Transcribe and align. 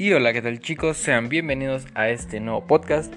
Y 0.00 0.14
hola, 0.14 0.32
¿qué 0.32 0.40
tal 0.40 0.60
chicos? 0.60 0.96
Sean 0.96 1.28
bienvenidos 1.28 1.86
a 1.94 2.08
este 2.08 2.40
nuevo 2.40 2.66
podcast. 2.66 3.12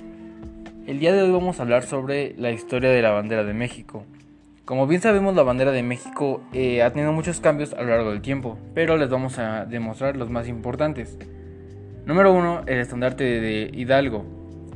El 0.86 1.00
día 1.00 1.14
de 1.14 1.22
hoy 1.22 1.32
vamos 1.32 1.58
a 1.58 1.64
hablar 1.64 1.84
sobre 1.84 2.36
la 2.38 2.52
historia 2.52 2.90
de 2.90 3.02
la 3.02 3.12
bandera 3.12 3.46
de 3.46 3.54
México. 3.54 4.06
Como 4.66 4.86
bien 4.86 5.00
sabemos, 5.00 5.34
la 5.34 5.44
bandera 5.44 5.72
de 5.72 5.82
México 5.82 6.44
eh, 6.52 6.84
ha 6.84 6.92
tenido 6.92 7.14
muchos 7.14 7.40
cambios 7.40 7.72
a 7.72 7.84
lo 7.84 7.88
largo 7.92 8.12
del 8.12 8.22
tiempo, 8.22 8.60
pero 8.76 8.98
les 8.98 9.10
vamos 9.10 9.40
a 9.40 9.64
demostrar 9.64 10.18
los 10.18 10.30
más 10.30 10.50
importantes. 10.50 11.18
Número 12.06 12.34
1, 12.34 12.64
el 12.68 12.80
estandarte 12.80 13.24
de 13.24 13.72
Hidalgo. 13.74 14.26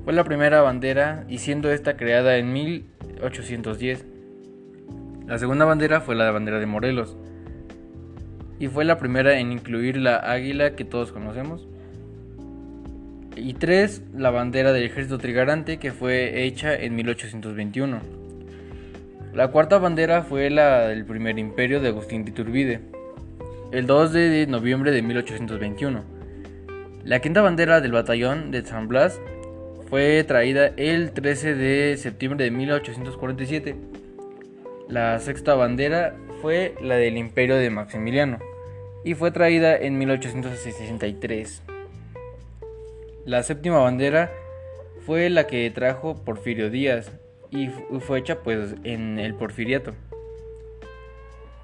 Fue 0.05 0.13
la 0.13 0.23
primera 0.23 0.61
bandera 0.61 1.25
y 1.27 1.39
siendo 1.39 1.69
esta 1.69 1.97
creada 1.97 2.37
en 2.37 2.53
1810. 2.53 4.05
La 5.25 5.37
segunda 5.37 5.65
bandera 5.65 5.99
fue 5.99 6.15
la 6.15 6.31
bandera 6.31 6.61
de 6.61 6.67
Morelos 6.67 7.17
y 8.59 8.69
fue 8.69 8.85
la 8.85 8.97
primera 8.97 9.37
en 9.39 9.51
incluir 9.51 9.97
la 9.97 10.15
águila 10.15 10.73
que 10.77 10.85
todos 10.85 11.11
conocemos. 11.11 11.67
Y 13.37 13.53
3. 13.53 14.01
La 14.15 14.31
bandera 14.31 14.73
del 14.73 14.83
ejército 14.83 15.19
trigarante 15.19 15.77
que 15.77 15.91
fue 15.91 16.43
hecha 16.43 16.73
en 16.75 16.95
1821. 16.95 17.99
La 19.33 19.49
cuarta 19.49 19.77
bandera 19.77 20.23
fue 20.23 20.49
la 20.49 20.87
del 20.87 21.05
primer 21.05 21.37
imperio 21.37 21.79
de 21.79 21.89
Agustín 21.89 22.25
de 22.25 22.31
Iturbide, 22.31 22.79
el 23.71 23.85
2 23.85 24.13
de 24.13 24.47
noviembre 24.47 24.91
de 24.91 25.03
1821. 25.03 26.03
La 27.03 27.19
quinta 27.19 27.41
bandera 27.41 27.79
del 27.79 27.91
batallón 27.91 28.49
de 28.49 28.65
San 28.65 28.87
Blas 28.87 29.21
fue 29.89 30.23
traída 30.23 30.71
el 30.75 31.11
13 31.11 31.53
de 31.53 31.97
septiembre 31.97 32.45
de 32.45 32.51
1847. 32.51 33.75
La 34.89 35.19
sexta 35.19 35.53
bandera 35.53 36.15
fue 36.41 36.73
la 36.81 36.95
del 36.95 37.17
imperio 37.17 37.57
de 37.57 37.69
Maximiliano 37.69 38.39
y 39.03 39.13
fue 39.13 39.29
traída 39.29 39.77
en 39.77 39.97
1863. 39.99 41.76
La 43.27 43.43
séptima 43.43 43.79
bandera 43.79 44.31
fue 45.05 45.29
la 45.29 45.47
que 45.47 45.69
trajo 45.69 46.23
Porfirio 46.23 46.69
Díaz 46.69 47.11
y 47.51 47.67
fue 47.99 48.19
hecha 48.19 48.41
pues 48.41 48.75
en 48.85 49.19
el 49.19 49.35
Porfiriato. 49.35 49.93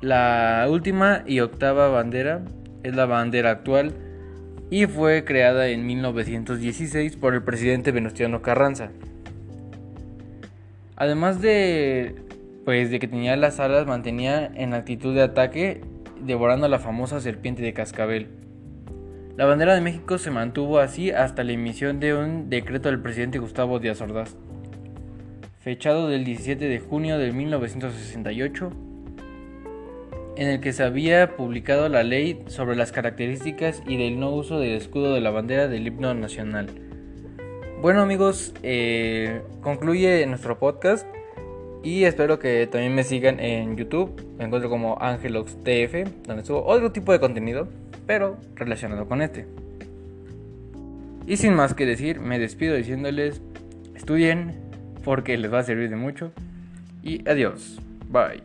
La 0.02 0.68
última 0.70 1.24
y 1.26 1.40
octava 1.40 1.88
bandera 1.88 2.42
es 2.84 2.94
la 2.94 3.06
bandera 3.06 3.52
actual 3.52 3.94
y 4.70 4.88
fue 4.88 5.24
creada 5.24 5.70
en 5.70 5.86
1916 5.86 7.16
por 7.16 7.34
el 7.34 7.44
presidente 7.44 7.94
Venustiano 7.94 8.42
Carranza. 8.42 8.92
Además 10.98 11.42
de 11.42 12.14
pues 12.66 12.92
de 12.92 13.00
que 13.00 13.08
tenía 13.08 13.38
las 13.38 13.62
alas 13.62 13.88
mantenía 13.88 14.52
en 14.54 14.74
actitud 14.74 15.16
de 15.16 15.22
ataque 15.22 15.80
devorando 16.20 16.66
a 16.66 16.70
la 16.70 16.80
famosa 16.80 17.22
serpiente 17.22 17.62
de 17.62 17.72
cascabel. 17.72 18.43
La 19.36 19.46
bandera 19.46 19.74
de 19.74 19.82
México 19.82 20.20
se 20.20 20.30
mantuvo 20.30 20.78
así 20.78 21.10
hasta 21.10 21.44
la 21.44 21.54
emisión 21.54 22.00
de 22.00 22.14
un 22.14 22.52
decreto 22.52 22.90
del 22.90 23.02
presidente 23.02 23.40
Gustavo 23.40 23.80
Díaz 23.80 24.00
Ordaz, 24.00 24.36
fechado 25.60 26.08
del 26.08 26.24
17 26.24 26.64
de 26.64 26.80
junio 26.80 27.18
de 27.18 27.32
1968, 27.32 28.72
en 30.36 30.48
el 30.48 30.60
que 30.60 30.72
se 30.72 30.84
había 30.84 31.36
publicado 31.36 31.90
la 31.90 32.04
ley 32.04 32.44
sobre 32.46 32.76
las 32.76 32.92
características 32.92 33.82
y 33.88 33.98
del 33.98 34.20
no 34.20 34.30
uso 34.30 34.60
del 34.60 34.74
escudo 34.74 35.16
de 35.16 35.22
la 35.22 35.32
bandera 35.32 35.68
del 35.68 35.88
himno 35.88 36.14
nacional. 36.14 36.68
Bueno 37.82 38.02
amigos, 38.02 38.54
eh, 38.62 39.42
concluye 39.62 40.24
nuestro 40.28 40.60
podcast. 40.60 41.08
Y 41.82 42.06
espero 42.06 42.40
que 42.40 42.66
también 42.68 42.96
me 42.96 43.04
sigan 43.04 43.42
en 43.42 43.76
YouTube. 43.76 44.26
Me 44.38 44.46
encuentro 44.46 44.70
como 44.70 44.98
AngeloxTF, 45.02 46.26
donde 46.26 46.46
subo 46.46 46.64
otro 46.66 46.94
tipo 46.94 47.12
de 47.12 47.20
contenido, 47.20 47.68
pero 48.06 48.38
relacionado 48.56 49.08
con 49.08 49.22
este. 49.22 49.46
Y 51.26 51.38
sin 51.38 51.54
más 51.54 51.74
que 51.74 51.86
decir, 51.86 52.20
me 52.20 52.40
despido 52.40 52.76
diciéndoles, 52.76 53.42
estudien 53.96 54.56
porque 55.04 55.38
les 55.38 55.52
va 55.52 55.60
a 55.60 55.64
servir 55.64 55.90
de 55.90 55.96
mucho. 55.96 56.32
Y 57.02 57.28
adiós. 57.30 57.80
Bye. 58.10 58.44